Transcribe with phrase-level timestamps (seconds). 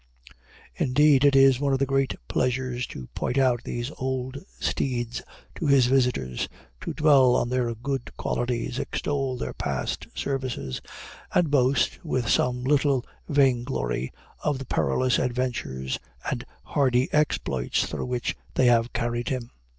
[0.77, 5.21] Indeed, it is one of his great pleasures to point out these old steeds
[5.53, 10.81] to his visitors, to dwell on their good qualities, extol their past services,
[11.35, 14.11] and boast, with some little vainglory,
[14.43, 19.51] of the perilous adventures and hardy exploits through which they have carried him.